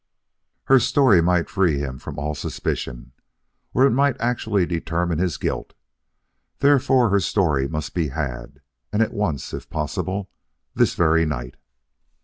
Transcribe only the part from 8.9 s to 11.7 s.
and at once if possible, this very night.